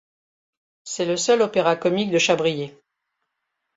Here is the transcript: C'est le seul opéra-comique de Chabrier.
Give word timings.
C'est 0.83 1.05
le 1.05 1.15
seul 1.15 1.43
opéra-comique 1.43 2.09
de 2.09 2.17
Chabrier. 2.17 2.75